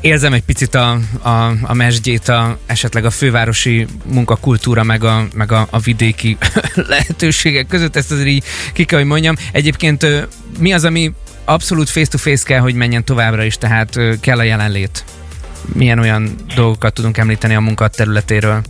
érzem 0.00 0.32
egy 0.32 0.42
picit 0.42 0.74
a, 0.74 0.98
a, 1.22 1.52
a 1.62 1.74
mesdjét, 1.74 2.28
a, 2.28 2.58
esetleg 2.66 3.04
a 3.04 3.10
fővárosi 3.10 3.86
munkakultúra, 4.04 4.82
meg 4.82 5.04
a, 5.04 5.26
meg 5.34 5.52
a, 5.52 5.66
a 5.70 5.78
vidéki 5.78 6.36
lehetőségek 6.88 7.66
között, 7.66 7.96
ezt 7.96 8.12
azért 8.12 8.28
így 8.28 8.44
ki 8.72 8.84
kell, 8.84 8.98
hogy 8.98 9.08
mondjam. 9.08 9.34
Egyébként 9.52 10.06
mi 10.58 10.72
az, 10.72 10.84
ami 10.84 11.12
abszolút 11.44 11.88
face-to-face 11.88 12.44
kell, 12.44 12.60
hogy 12.60 12.74
menjen 12.74 13.04
továbbra 13.04 13.44
is, 13.44 13.56
tehát 13.56 13.98
kell 14.20 14.38
a 14.38 14.42
jelenlét. 14.42 15.04
Milyen 15.72 15.98
olyan 15.98 16.34
dolgokat 16.54 16.94
tudunk 16.94 17.16
említeni 17.16 17.54
a 17.54 17.60
munkaterületéről? 17.60 18.62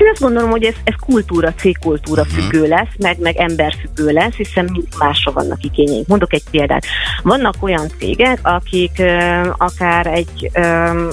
Én 0.00 0.08
azt 0.12 0.20
gondolom, 0.20 0.50
hogy 0.50 0.64
ez, 0.64 0.74
ez 0.84 0.94
kultúra, 1.00 1.54
cégkultúra 1.54 2.22
uh-huh. 2.22 2.36
függő 2.36 2.68
lesz, 2.68 2.88
meg, 2.98 3.18
meg 3.18 3.36
emberfüggő 3.36 4.10
lesz, 4.10 4.34
hiszen 4.34 4.68
mind 4.72 4.86
másra 4.98 5.32
vannak 5.32 5.64
igényeink. 5.64 6.06
Mondok 6.06 6.32
egy 6.32 6.44
példát. 6.50 6.84
Vannak 7.22 7.54
olyan 7.60 7.86
cégek, 7.98 8.38
akik 8.42 8.92
uh, 8.98 9.46
akár 9.56 10.06
egy 10.06 10.50
um, 10.56 11.08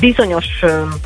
bizonyos 0.00 0.46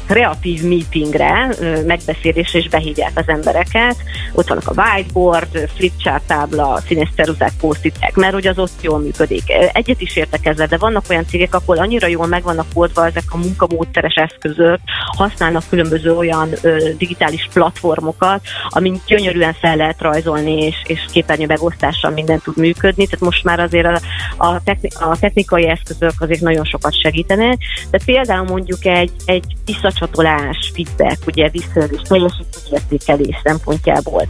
kreatív 0.07 0.63
meetingre, 0.63 1.49
megbeszélésre 1.87 2.59
is 2.59 2.69
behívják 2.69 3.13
az 3.15 3.25
embereket. 3.27 3.97
Ott 4.33 4.49
vannak 4.49 4.69
a 4.69 4.83
whiteboard, 4.83 5.71
flipchart 5.75 6.27
tábla, 6.27 6.81
színes 6.87 7.09
ceruzák, 7.17 7.53
posztitek, 7.61 8.15
mert 8.15 8.33
hogy 8.33 8.47
az 8.47 8.59
ott 8.59 8.83
jól 8.83 8.99
működik. 8.99 9.43
Egyet 9.73 10.01
is 10.01 10.17
értek 10.17 10.47
ezzel, 10.47 10.67
de 10.67 10.77
vannak 10.77 11.05
olyan 11.09 11.27
cégek, 11.27 11.55
ahol 11.55 11.79
annyira 11.79 12.07
jól 12.07 12.27
meg 12.27 12.43
vannak 12.43 12.67
oldva 12.75 13.07
ezek 13.07 13.25
a 13.29 13.37
munkamódszeres 13.37 14.15
eszközök, 14.15 14.79
használnak 15.17 15.63
különböző 15.69 16.17
olyan 16.17 16.51
digitális 16.99 17.49
platformokat, 17.53 18.41
amin 18.69 19.01
gyönyörűen 19.07 19.53
fel 19.53 19.77
lehet 19.77 20.01
rajzolni, 20.01 20.65
és, 20.65 20.77
és 20.87 21.01
képernyő 21.13 21.47
megosztással 21.47 22.11
minden 22.11 22.41
tud 22.45 22.57
működni. 22.57 23.05
Tehát 23.05 23.21
most 23.21 23.45
már 23.45 23.61
azért 23.61 23.87
a, 23.87 24.01
a, 24.37 24.63
techni- 24.65 24.95
a 24.95 25.17
technikai 25.21 25.69
eszközök 25.69 26.13
azért 26.19 26.41
nagyon 26.41 26.65
sokat 26.65 27.01
segítenek. 27.01 27.59
De 27.91 27.99
például 28.05 28.52
mondjuk 28.53 28.85
egy, 28.87 29.11
egy 29.25 29.45
visszacsatolás, 29.65 30.73
feedback, 30.75 31.27
ugye 31.27 31.49
visszajelzés, 31.49 32.01
teljesítményértékelés 32.09 33.41
szempontjából. 33.45 34.27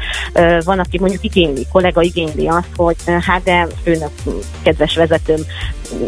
Van, 0.64 0.78
aki 0.78 0.98
mondjuk 0.98 1.24
igényli, 1.24 1.66
kollega 1.72 2.02
igényli 2.02 2.48
azt, 2.48 2.68
hogy 2.76 2.96
hát 3.20 3.42
de 3.42 3.66
főnök, 3.84 4.10
kedves 4.62 4.96
vezetőm, 4.96 5.40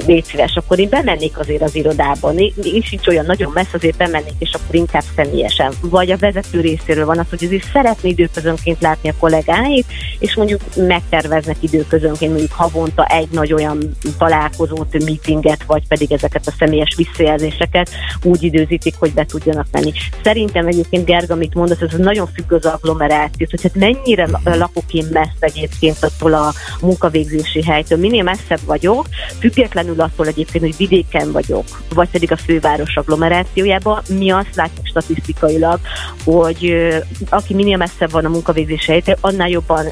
légy 0.07 0.25
szíves, 0.25 0.57
akkor 0.57 0.79
én 0.79 0.89
bemennék 0.89 1.39
azért 1.39 1.63
az 1.63 1.75
irodába. 1.75 2.33
Én 2.63 2.83
sincs 2.83 3.07
olyan 3.07 3.27
nagyon 3.27 3.51
messze, 3.55 3.71
azért 3.73 3.97
bemennék, 3.97 4.35
és 4.39 4.53
akkor 4.53 4.75
inkább 4.75 5.03
személyesen. 5.17 5.73
Vagy 5.81 6.11
a 6.11 6.17
vezető 6.17 6.61
részéről 6.61 7.07
van 7.07 7.19
az, 7.19 7.27
hogy 7.31 7.45
azért 7.45 7.71
szeretné 7.73 8.09
időközönként 8.11 8.81
látni 8.81 9.09
a 9.09 9.15
kollégáit, 9.19 9.87
és 10.19 10.35
mondjuk 10.35 10.61
megterveznek 10.77 11.57
időközönként 11.61 12.31
mondjuk 12.31 12.53
havonta 12.53 13.05
egy 13.05 13.29
nagy 13.31 13.53
olyan 13.53 13.97
találkozót, 14.19 15.05
meetinget, 15.05 15.65
vagy 15.67 15.87
pedig 15.89 16.13
ezeket 16.13 16.47
a 16.47 16.55
személyes 16.59 16.95
visszajelzéseket 16.97 17.91
úgy 18.23 18.43
időzítik, 18.43 18.95
hogy 18.99 19.13
be 19.13 19.25
tudjanak 19.25 19.67
menni. 19.71 19.93
Szerintem 20.23 20.67
egyébként 20.67 21.05
Gerga, 21.05 21.35
amit 21.35 21.55
mondasz, 21.55 21.81
ez 21.81 21.99
nagyon 21.99 22.29
függ 22.35 22.53
az 22.53 22.65
agglomerációt, 22.65 23.51
hogy 23.51 23.63
hát 23.63 23.75
mennyire 23.75 24.29
lakok 24.45 24.93
én 24.93 25.07
messze 25.13 25.31
egyébként 25.39 25.97
attól 26.01 26.35
a 26.35 26.53
munkavégzési 26.81 27.63
helytől. 27.63 27.99
Minél 27.99 28.23
messzebb 28.23 28.61
vagyok, 28.67 29.07
függetlenül 29.39 29.74
attól 29.97 30.27
egyébként, 30.27 30.65
hogy 30.65 30.77
vidéken 30.77 31.33
vagyok, 31.33 31.65
vagy 31.95 32.09
pedig 32.09 32.33
a 32.33 32.37
főváros 32.37 32.97
agglomerációjában, 32.97 34.03
mi 34.09 34.31
azt 34.31 34.55
látjuk 34.55 34.87
statisztikailag, 34.87 35.81
hogy 36.25 36.75
aki 37.29 37.55
minél 37.55 37.77
messzebb 37.77 38.11
van 38.11 38.25
a 38.25 38.29
munkavégzési 38.29 38.91
helytől, 38.91 39.17
annál 39.21 39.49
jobban, 39.49 39.87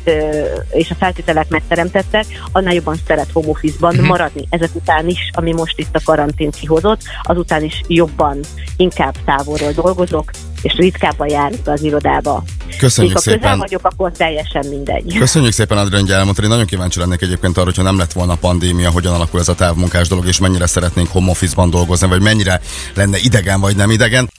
és 0.71 0.91
a 0.91 0.95
feltételek 0.95 1.49
megteremtettek, 1.49 2.25
annál 2.53 2.75
jobban 2.75 2.97
szeret 3.07 3.31
home 3.33 3.49
office-ban 3.49 3.93
uh-huh. 3.93 4.09
maradni. 4.09 4.47
Ezek 4.51 4.75
után 4.75 5.09
is, 5.09 5.31
ami 5.33 5.53
most 5.53 5.79
itt 5.79 5.97
a 5.97 6.01
karantén 6.05 6.51
kihozott, 6.51 7.01
azután 7.23 7.63
is 7.63 7.81
jobban, 7.87 8.41
inkább 8.77 9.15
távolról 9.25 9.73
dolgozok, 9.73 10.31
és 10.63 10.75
ritkábban 10.77 11.29
járunk 11.29 11.67
az 11.69 11.83
irodába. 11.83 12.43
Köszönjük 12.79 13.15
ha 13.15 13.21
szépen. 13.21 13.41
közel 13.41 13.57
vagyok, 13.57 13.85
akkor 13.85 14.13
teljesen 14.13 14.67
mindegy. 14.67 15.17
Köszönjük 15.19 15.53
szépen, 15.53 15.79
Adrián, 15.79 16.01
hogy 16.01 16.11
elmondtad. 16.11 16.45
Én 16.45 16.51
nagyon 16.51 16.67
kíváncsi 16.67 16.99
lennék 16.99 17.23
egyébként 17.23 17.57
arra, 17.57 17.65
hogyha 17.65 17.83
nem 17.83 17.99
lett 17.99 18.13
volna 18.13 18.35
pandémia, 18.35 18.91
hogyan 18.91 19.15
alakul 19.15 19.41
ez 19.41 19.49
a 19.49 19.55
távmunkás 19.55 20.09
dolog, 20.09 20.27
és 20.27 20.39
mennyire 20.39 20.67
szeretnénk 20.67 21.09
home 21.09 21.31
office-ban 21.31 21.71
dolgozni, 21.71 22.09
vagy 22.09 22.21
mennyire 22.21 22.61
lenne 22.95 23.19
idegen, 23.19 23.61
vagy 23.61 23.77
nem 23.77 23.91
idegen. 23.91 24.31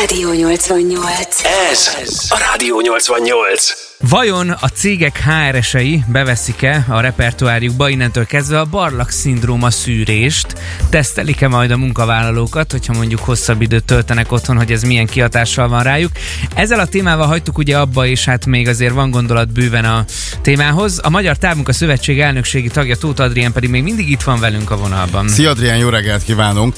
Rádió 0.00 0.32
88. 0.32 1.44
Ez 1.70 1.90
a 2.28 2.38
Rádió 2.38 2.80
88. 2.80 3.72
Vajon 4.00 4.50
a 4.50 4.68
cégek 4.68 5.22
HR-esei 5.24 6.04
beveszik-e 6.08 6.84
a 6.88 7.00
repertoárjukba 7.00 7.88
innentől 7.88 8.26
kezdve 8.26 8.60
a 8.60 8.64
barlak 8.64 9.10
szindróma 9.10 9.70
szűrést? 9.70 10.46
Tesztelik-e 10.90 11.48
majd 11.48 11.70
a 11.70 11.76
munkavállalókat, 11.76 12.70
hogyha 12.72 12.92
mondjuk 12.92 13.20
hosszabb 13.20 13.62
időt 13.62 13.84
töltenek 13.84 14.32
otthon, 14.32 14.56
hogy 14.56 14.72
ez 14.72 14.82
milyen 14.82 15.06
kihatással 15.06 15.68
van 15.68 15.82
rájuk? 15.82 16.12
Ezzel 16.54 16.80
a 16.80 16.86
témával 16.86 17.26
hagytuk 17.26 17.58
ugye 17.58 17.78
abba, 17.78 18.06
és 18.06 18.24
hát 18.24 18.46
még 18.46 18.68
azért 18.68 18.94
van 18.94 19.10
gondolat 19.10 19.52
bőven 19.52 19.84
a 19.84 20.04
témához. 20.42 21.00
A 21.02 21.10
Magyar 21.10 21.36
Távmunka 21.36 21.72
Szövetség 21.72 22.20
elnökségi 22.20 22.68
tagja 22.68 22.96
Tóth 22.96 23.20
Adrien 23.20 23.52
pedig 23.52 23.70
még 23.70 23.82
mindig 23.82 24.10
itt 24.10 24.22
van 24.22 24.40
velünk 24.40 24.70
a 24.70 24.76
vonalban. 24.76 25.28
Szia 25.28 25.50
Adrián, 25.50 25.78
jó 25.78 25.88
reggelt 25.88 26.24
kívánunk! 26.24 26.74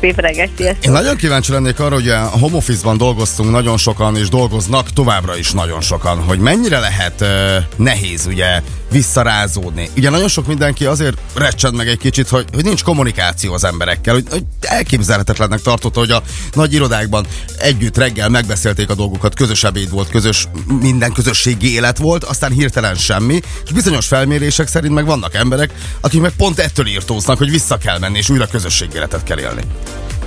Szép 0.00 0.20
reggelt, 0.20 0.60
Én 0.60 0.90
nagyon 0.90 1.16
kíváncsi 1.16 1.52
lennék 1.52 1.80
arra, 1.80 1.94
hogy 1.94 2.08
a 2.08 2.20
home 2.20 2.56
office-ban 2.56 2.96
dolgoztunk 2.96 3.50
nagyon 3.50 3.76
sokan, 3.76 4.16
és 4.16 4.28
dolgoznak 4.28 4.92
továbbra 4.92 5.36
is 5.36 5.50
nagyon 5.50 5.80
sokan, 5.80 6.18
hogy 6.22 6.38
mennyire 6.38 6.78
lehet 6.78 7.20
uh, 7.20 7.28
nehéz 7.76 8.26
ugye 8.26 8.62
visszarázódni. 8.90 9.88
Ugye 9.96 10.10
nagyon 10.10 10.28
sok 10.28 10.46
mindenki 10.46 10.84
azért 10.84 11.16
recsed 11.34 11.74
meg 11.74 11.88
egy 11.88 11.98
kicsit, 11.98 12.28
hogy, 12.28 12.44
hogy 12.52 12.64
nincs 12.64 12.82
kommunikáció 12.82 13.52
az 13.52 13.64
emberekkel, 13.64 14.14
hogy, 14.14 14.24
hogy 14.30 14.42
elképzelhetetlennek 14.60 15.60
tartotta, 15.60 15.98
hogy 15.98 16.10
a 16.10 16.22
nagy 16.52 16.72
irodákban 16.72 17.26
együtt 17.58 17.96
reggel 17.96 18.28
megbeszélték 18.28 18.90
a 18.90 18.94
dolgokat, 18.94 19.34
közös 19.34 19.64
ebéd 19.64 19.90
volt, 19.90 20.08
közös, 20.08 20.48
minden 20.80 21.12
közösségi 21.12 21.74
élet 21.74 21.98
volt, 21.98 22.24
aztán 22.24 22.52
hirtelen 22.52 22.94
semmi, 22.94 23.40
és 23.64 23.72
bizonyos 23.72 24.06
felmérések 24.06 24.68
szerint 24.68 24.94
meg 24.94 25.04
vannak 25.04 25.34
emberek, 25.34 25.72
akik 26.00 26.20
meg 26.20 26.32
pont 26.36 26.58
ettől 26.58 26.86
írtóznak, 26.86 27.38
hogy 27.38 27.50
vissza 27.50 27.76
kell 27.76 27.98
menni, 27.98 28.18
és 28.18 28.30
újra 28.30 28.46
közösségi 28.46 28.96
életet 28.96 29.22
kell 29.22 29.38
élni. 29.38 29.61
Bye. 29.62 30.21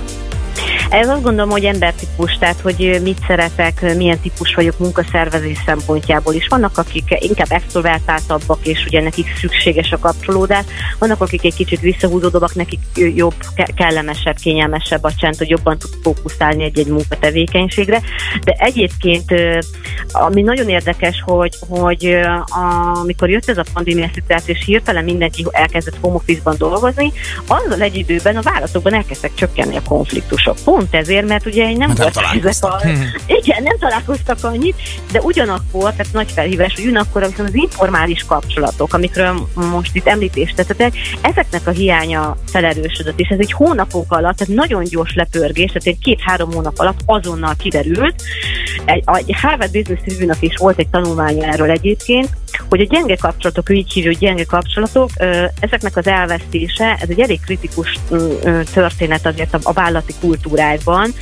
Ez 0.90 1.08
azt 1.08 1.22
gondolom, 1.22 1.50
hogy 1.50 1.64
embertípus, 1.64 2.38
tehát 2.38 2.60
hogy 2.60 3.00
mit 3.02 3.18
szeretek, 3.26 3.96
milyen 3.96 4.20
típus 4.20 4.54
vagyok 4.54 4.78
munkaszervezés 4.78 5.58
szempontjából 5.66 6.34
is. 6.34 6.46
Vannak, 6.48 6.78
akik 6.78 7.16
inkább 7.18 7.50
extrovertáltabbak, 7.50 8.66
és 8.66 8.84
ugye 8.86 9.00
nekik 9.00 9.36
szükséges 9.36 9.92
a 9.92 9.98
kapcsolódás. 9.98 10.64
Vannak, 10.98 11.20
akik 11.20 11.44
egy 11.44 11.54
kicsit 11.54 11.80
visszahúzódóbbak, 11.80 12.54
nekik 12.54 12.80
jobb, 12.94 13.34
kellemesebb, 13.76 14.36
kényelmesebb 14.36 15.04
a 15.04 15.12
csend, 15.12 15.36
hogy 15.36 15.48
jobban 15.48 15.78
tud 15.78 15.90
fókuszálni 16.02 16.64
egy-egy 16.64 16.86
munkatevékenységre. 16.86 18.00
De 18.44 18.56
egyébként, 18.58 19.34
ami 20.12 20.42
nagyon 20.42 20.68
érdekes, 20.68 21.22
hogy, 21.24 21.54
hogy 21.68 22.18
amikor 22.94 23.30
jött 23.30 23.48
ez 23.48 23.58
a 23.58 23.64
pandémia 23.72 24.10
szituáció, 24.14 24.54
és 24.54 24.64
hirtelen 24.64 25.04
mindenki 25.04 25.46
elkezdett 25.50 25.98
home 26.00 26.20
dolgozni, 26.58 27.12
azzal 27.46 27.80
egy 27.80 27.96
időben 27.96 28.36
a 28.36 28.42
vállalatokban 28.42 28.94
elkezdtek 28.94 29.34
csökkenni 29.34 29.76
a 29.76 29.82
konfliktusok 29.82 30.56
pont 30.76 30.94
ezért, 30.94 31.26
mert 31.26 31.46
ugye 31.46 31.76
nem 31.76 31.88
Hát 31.88 31.98
nem 31.98 32.08
volt 32.12 32.44
ezek 32.44 32.70
a... 32.70 32.80
Igen, 33.26 33.62
nem 33.62 33.78
találkoztak 33.78 34.38
annyit, 34.42 34.74
de 35.12 35.20
ugyanakkor, 35.20 35.90
tehát 35.90 36.12
nagy 36.12 36.30
felhívás, 36.32 36.74
hogy 36.74 36.84
ugyanakkor 36.84 37.26
viszont 37.28 37.48
az 37.48 37.54
informális 37.54 38.24
kapcsolatok, 38.26 38.94
amikről 38.94 39.48
most 39.54 39.94
itt 39.94 40.06
említést 40.06 40.54
tettetek, 40.54 40.94
ezeknek 41.20 41.66
a 41.66 41.70
hiánya 41.70 42.36
felerősödött, 42.46 43.20
és 43.20 43.28
ez 43.28 43.38
egy 43.38 43.52
hónapok 43.52 44.12
alatt, 44.12 44.36
tehát 44.36 44.54
nagyon 44.54 44.84
gyors 44.84 45.14
lepörgés, 45.14 45.66
tehát 45.66 45.86
egy 45.86 45.98
két-három 45.98 46.52
hónap 46.52 46.78
alatt 46.78 47.00
azonnal 47.06 47.54
kiderült. 47.58 48.22
Egy, 48.84 49.02
egy 49.26 49.36
Harvard 49.40 49.72
Business 49.72 50.00
Review-nak 50.06 50.42
is 50.42 50.56
volt 50.56 50.78
egy 50.78 50.88
tanulmánya 50.88 51.46
erről 51.46 51.70
egyébként, 51.70 52.28
hogy 52.68 52.80
a 52.80 52.86
gyenge 52.88 53.16
kapcsolatok, 53.16 53.70
így 53.70 53.92
hívő 53.92 54.10
gyenge 54.10 54.44
kapcsolatok, 54.44 55.10
ezeknek 55.60 55.96
az 55.96 56.06
elvesztése, 56.06 56.96
ez 57.00 57.08
egy 57.08 57.20
elég 57.20 57.40
kritikus 57.40 57.98
történet 58.72 59.26
azért 59.26 59.54
a, 59.54 59.58
a 59.62 59.72
vállalati 59.72 60.14
kultúrákban, 60.66 61.14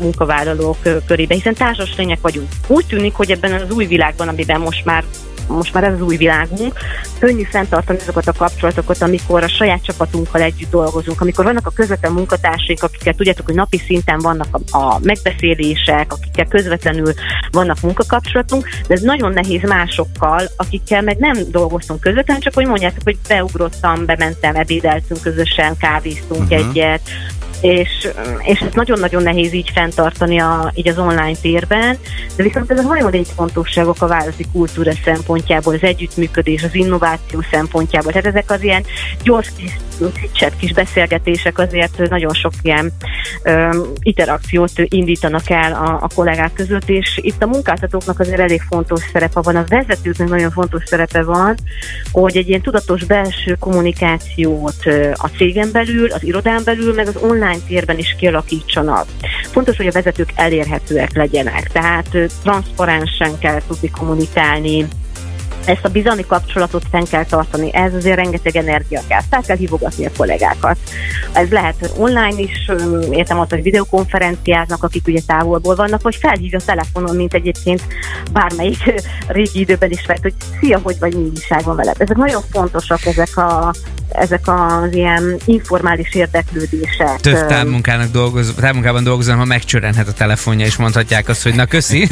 munkavállalók 0.00 0.76
körében, 1.06 1.36
hiszen 1.36 1.54
társas 1.54 1.96
lények 1.96 2.20
vagyunk. 2.20 2.48
Úgy 2.66 2.86
tűnik, 2.86 3.14
hogy 3.14 3.30
ebben 3.30 3.52
az 3.52 3.70
új 3.70 3.86
világban, 3.86 4.28
amiben 4.28 4.60
most 4.60 4.84
már 4.84 5.04
most 5.48 5.72
már 5.72 5.84
ez 5.84 5.92
az 5.92 6.00
új 6.00 6.16
világunk, 6.16 6.78
könnyű 7.18 7.42
fenntartani 7.42 7.98
azokat 7.98 8.26
a 8.26 8.32
kapcsolatokat, 8.32 9.02
amikor 9.02 9.42
a 9.42 9.48
saját 9.48 9.84
csapatunkkal 9.84 10.40
együtt 10.40 10.70
dolgozunk, 10.70 11.20
amikor 11.20 11.44
vannak 11.44 11.66
a 11.66 11.70
közvetlen 11.70 12.12
munkatársaink, 12.12 12.82
akikkel 12.82 13.14
tudjátok, 13.14 13.46
hogy 13.46 13.54
napi 13.54 13.78
szinten 13.78 14.18
vannak 14.18 14.46
a, 14.50 14.78
a 14.78 14.98
megbeszélések, 15.02 16.12
akikkel 16.12 16.46
közvetlenül 16.46 17.12
vannak 17.50 17.80
munkakapcsolatunk, 17.80 18.68
de 18.88 18.94
ez 18.94 19.00
nagyon 19.00 19.32
nehéz 19.32 19.62
másokkal, 19.62 20.48
akikkel 20.56 21.02
meg 21.02 21.18
nem 21.18 21.36
dolgoztunk 21.50 22.00
közvetlenül, 22.00 22.42
csak 22.42 22.54
hogy 22.54 22.66
mondjátok, 22.66 23.02
hogy 23.04 23.18
beugrottam, 23.28 24.04
bementem, 24.04 24.56
ebédeltünk 24.56 25.20
közösen, 25.22 25.76
kávéztunk 25.76 26.42
uh-huh. 26.42 26.58
egyet, 26.58 27.00
és, 27.60 28.08
és 28.42 28.60
ez 28.60 28.72
nagyon-nagyon 28.72 29.22
nehéz 29.22 29.52
így 29.52 29.70
fenntartani 29.74 30.38
a, 30.40 30.72
így 30.74 30.88
az 30.88 30.98
online 30.98 31.36
térben, 31.40 31.98
de 32.36 32.42
viszont 32.42 32.70
ez 32.70 32.78
a 32.78 32.82
nagyon 32.82 33.10
létfontosságok 33.10 34.02
a 34.02 34.06
vállalati 34.06 34.46
kultúra 34.52 34.92
szempontjából, 35.04 35.74
az 35.74 35.82
együttműködés, 35.82 36.62
az 36.62 36.74
innováció 36.74 37.44
szempontjából. 37.50 38.12
Tehát 38.12 38.26
ezek 38.26 38.50
az 38.50 38.62
ilyen 38.62 38.84
gyors 39.22 39.52
kis, 39.56 39.76
kis 40.58 40.72
beszélgetések 40.72 41.58
azért 41.58 42.08
nagyon 42.08 42.34
sok 42.34 42.52
ilyen 42.62 42.92
um, 43.44 43.92
interakciót 44.00 44.72
indítanak 44.76 45.50
el 45.50 45.72
a, 45.72 45.98
a 46.02 46.08
kollégák 46.14 46.52
között, 46.52 46.88
és 46.88 47.18
itt 47.22 47.42
a 47.42 47.46
munkáltatóknak 47.46 48.20
azért 48.20 48.40
elég 48.40 48.62
fontos 48.68 49.00
szerepe 49.12 49.40
van, 49.40 49.56
a 49.56 49.64
vezetőknek 49.68 50.28
nagyon 50.28 50.50
fontos 50.50 50.82
szerepe 50.86 51.22
van, 51.22 51.54
hogy 52.12 52.36
egy 52.36 52.48
ilyen 52.48 52.60
tudatos 52.60 53.04
belső 53.04 53.56
kommunikációt 53.60 54.86
a 55.12 55.28
cégen 55.36 55.68
belül, 55.72 56.10
az 56.10 56.24
irodán 56.24 56.62
belül, 56.64 56.94
meg 56.94 57.06
az 57.06 57.16
online 57.16 57.58
térben 57.68 57.98
is 57.98 58.14
kialakítsanak. 58.18 59.06
Fontos, 59.50 59.76
hogy 59.76 59.86
a 59.86 59.92
vezetők 59.92 60.32
elérhetőek 60.34 61.16
legyenek, 61.16 61.68
tehát 61.72 62.08
transzparensen 62.42 63.38
kell 63.38 63.60
tudni 63.66 63.90
kommunikálni, 63.90 64.86
ezt 65.66 65.84
a 65.84 65.88
bizalmi 65.88 66.26
kapcsolatot 66.26 66.82
fenn 66.90 67.04
kell 67.04 67.24
tartani, 67.24 67.74
ez 67.74 67.94
azért 67.94 68.16
rengeteg 68.16 68.56
energia 68.56 69.00
kell, 69.08 69.20
fel 69.30 69.42
kell 69.42 69.56
hívogatni 69.56 70.06
a 70.06 70.10
kollégákat. 70.16 70.76
Ez 71.32 71.48
lehet 71.50 71.92
online 71.96 72.40
is, 72.40 72.70
értem 73.10 73.40
azt, 73.40 73.50
hogy 73.50 73.62
videokonferenciáznak, 73.62 74.82
akik 74.82 75.06
ugye 75.06 75.20
távolból 75.26 75.74
vannak, 75.74 76.02
vagy 76.02 76.16
felhívja 76.16 76.58
telefonon, 76.64 77.16
mint 77.16 77.34
egyébként 77.34 77.82
bármelyik 78.32 79.02
régi 79.26 79.60
időben 79.60 79.90
is 79.90 80.06
vett, 80.06 80.22
hogy 80.22 80.34
szia, 80.60 80.80
hogy 80.82 80.96
vagy 80.98 81.14
mi 81.14 81.30
van 81.64 81.76
veled. 81.76 81.96
Ezek 81.98 82.16
nagyon 82.16 82.42
fontosak, 82.50 83.06
ezek 83.06 83.36
a 83.36 83.74
ezek 84.08 84.40
az 84.44 84.92
ilyen 84.92 85.36
informális 85.44 86.14
érdeklődések. 86.14 87.20
Több 87.20 87.46
távmunkának 87.46 88.10
dolgoz, 88.10 88.54
távmunkában 88.60 89.04
dolgozom, 89.04 89.38
ha 89.38 89.44
megcsörenhet 89.44 90.08
a 90.08 90.12
telefonja, 90.12 90.66
és 90.66 90.76
mondhatják 90.76 91.28
azt, 91.28 91.42
hogy 91.42 91.54
na 91.54 91.66
köszi. 91.66 92.08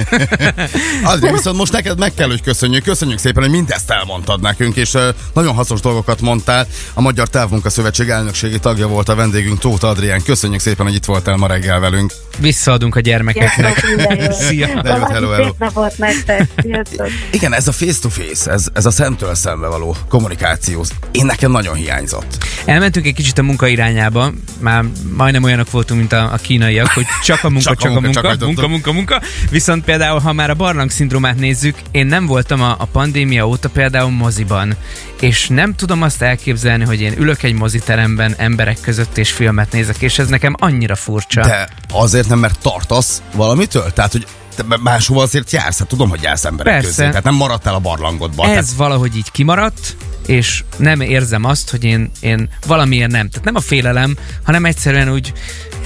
Adri, 1.03 1.31
viszont 1.31 1.57
most 1.57 1.73
neked 1.73 1.99
meg 1.99 2.15
kell, 2.15 2.29
hogy 2.29 2.43
köszönjük. 2.43 2.85
Köszönjük 2.85 3.19
szépen, 3.19 3.43
hogy 3.43 3.53
mindezt 3.53 3.91
elmondtad 3.91 4.41
nekünk, 4.41 4.77
és 4.77 4.97
nagyon 5.33 5.55
hasznos 5.55 5.81
dolgokat 5.81 6.21
mondtál. 6.21 6.67
A 6.95 7.01
Magyar 7.01 7.29
Távmunka 7.29 7.71
Szövetség 7.71 8.09
elnökségi 8.09 8.59
tagja 8.59 8.89
volt 8.89 9.09
a 9.09 9.15
vendégünk, 9.15 9.59
Tóth 9.59 9.85
Adrián. 9.85 10.23
Köszönjük 10.23 10.61
szépen, 10.61 10.87
hogy 10.87 10.95
itt 10.95 11.05
voltál 11.05 11.37
ma 11.37 11.47
reggel 11.47 11.81
velünk. 11.81 12.13
Visszaadunk 12.39 12.97
a 12.97 13.01
gyermekeknek. 13.01 13.85
Jót. 13.99 14.33
Szia. 14.49 14.67
További 14.67 15.13
hello, 15.13 15.31
hello. 15.31 15.53
Nektek. 15.97 16.49
Sziasztok. 16.63 17.07
Igen, 17.31 17.55
ez 17.55 17.69
a 17.69 17.73
face-to-face, 17.73 18.51
ez, 18.51 18.67
ez 18.73 18.87
a 18.87 18.91
szemtől 18.91 19.35
szembe 19.35 19.67
való 19.67 19.97
kommunikáció, 20.09 20.85
én 21.11 21.27
nekem 21.27 21.51
nagyon 21.51 21.77
hiányzott. 21.85 22.45
Elmentünk 22.65 23.07
egy 23.07 23.15
kicsit 23.15 23.39
a 23.39 23.43
munka 23.43 23.67
irányába, 23.67 24.33
már 24.61 24.85
majdnem 25.17 25.43
olyanok 25.43 25.71
voltunk, 25.71 26.01
mint 26.01 26.13
a, 26.13 26.33
a 26.33 26.37
kínaiak, 26.37 26.91
hogy 26.91 27.05
csak 27.23 27.45
a 27.45 27.49
munka, 27.49 27.69
Csak 27.69 27.79
a 27.79 27.83
csak, 27.83 27.97
a 27.97 28.01
munka, 28.01 28.21
munka, 28.23 28.47
munka, 28.47 28.69
munka, 28.69 28.93
munka. 28.93 29.21
Viszont 29.51 29.85
például, 29.85 30.19
ha 30.19 30.33
már 30.33 30.51
a 30.51 30.55
barlang 30.55 30.91
szindrómát 30.91 31.37
nézzük, 31.37 31.77
én 31.91 32.07
nem 32.07 32.27
voltam 32.27 32.63
a, 32.63 32.77
a 32.79 32.85
pandémia 32.85 33.47
óta 33.47 33.69
például 33.69 34.11
moziban, 34.11 34.77
és 35.21 35.49
nem 35.49 35.75
tudom 35.75 36.03
azt 36.03 36.23
elképzelni, 36.23 36.85
hogy 36.85 37.01
én 37.01 37.15
ülök 37.19 37.43
egy 37.43 37.55
moziteremben 37.55 38.35
emberek 38.37 38.81
között 38.81 39.19
és 39.19 39.33
filmet 39.33 39.73
nézek, 39.73 40.01
és 40.01 40.19
ez 40.19 40.29
nekem 40.29 40.55
annyira 40.59 40.95
furcsa. 40.95 41.41
De 41.41 41.69
azért 41.93 42.29
nem, 42.29 42.39
mert 42.39 42.59
tartasz 42.59 43.23
valamitől? 43.35 43.93
Tehát, 43.93 44.13
hogy 44.13 44.27
te 44.57 44.65
máshova 44.83 45.23
azért 45.23 45.51
jársz, 45.51 45.79
hát 45.79 45.89
tudom, 45.89 46.09
hogy 46.09 46.23
jársz 46.23 46.45
emberek 46.45 46.73
Persze. 46.73 46.89
közé. 46.89 47.09
Tehát 47.09 47.25
nem 47.25 47.35
maradtál 47.35 47.75
a 47.75 47.79
barlangodban. 47.79 48.47
Ez 48.47 48.53
Tehát, 48.53 48.71
valahogy 48.77 49.17
így 49.17 49.31
kimaradt, 49.31 49.97
és 50.27 50.65
nem 50.77 51.01
érzem 51.01 51.45
azt, 51.45 51.71
hogy 51.71 51.85
én, 51.85 52.11
én 52.21 52.49
valamiért 52.67 53.11
nem. 53.11 53.29
Tehát 53.29 53.45
nem 53.45 53.55
a 53.55 53.61
félelem, 53.61 54.17
hanem 54.43 54.65
egyszerűen 54.65 55.13
úgy 55.13 55.33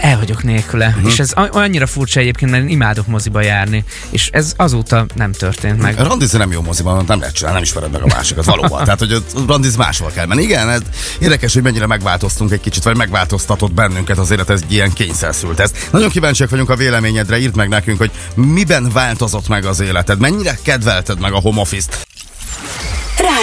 el 0.00 0.18
vagyok 0.18 0.42
nélküle. 0.42 0.86
Uh-huh. 0.86 1.10
És 1.10 1.18
ez 1.18 1.32
annyira 1.32 1.86
furcsa 1.86 2.20
egyébként, 2.20 2.50
mert 2.50 2.62
én 2.62 2.68
imádok 2.68 3.06
moziba 3.06 3.42
járni. 3.42 3.84
És 4.10 4.28
ez 4.32 4.52
azóta 4.56 5.06
nem 5.14 5.32
történt 5.32 5.82
meg. 5.82 5.98
Randizni 5.98 6.38
nem 6.38 6.52
jó 6.52 6.62
moziban, 6.62 7.04
nem 7.06 7.18
lehet 7.18 7.34
csinálni, 7.34 7.56
nem 7.58 7.66
ismered 7.66 7.90
meg 7.90 8.02
a 8.02 8.06
másikat, 8.06 8.44
valóban. 8.44 8.84
Tehát, 8.84 8.98
hogy 8.98 9.22
randiz 9.46 9.76
máshol 9.76 10.10
kell 10.14 10.26
menni. 10.26 10.42
Igen, 10.42 10.68
ez 10.68 10.80
érdekes, 11.18 11.54
hogy 11.54 11.62
mennyire 11.62 11.86
megváltoztunk 11.86 12.52
egy 12.52 12.60
kicsit, 12.60 12.82
vagy 12.82 12.96
megváltoztatott 12.96 13.72
bennünket 13.72 14.18
az 14.18 14.30
élet, 14.30 14.50
ez 14.50 14.60
ilyen 14.68 14.92
kényszerszült 14.92 15.60
ez. 15.60 15.72
Nagyon 15.90 16.10
kíváncsiak 16.10 16.50
vagyunk 16.50 16.70
a 16.70 16.76
véleményedre, 16.76 17.38
írd 17.38 17.56
meg 17.56 17.68
nekünk, 17.68 17.98
hogy 17.98 18.10
miben 18.34 18.90
változott 18.92 19.48
meg 19.48 19.64
az 19.64 19.80
életed, 19.80 20.18
mennyire 20.18 20.58
kedvelted 20.62 21.20
meg 21.20 21.32
a 21.32 21.40
home 21.40 21.60
office-t. 21.60 22.07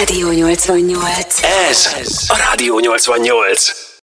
Rádió 0.06 0.28
88. 0.28 1.42
Ez 1.42 1.88
a 2.28 2.36
Rádió 2.36 2.76
88. 2.76 3.86